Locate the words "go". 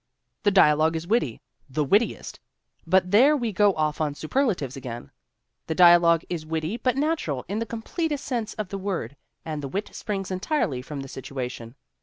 3.53-3.75